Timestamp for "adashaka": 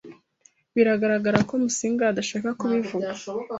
2.11-2.49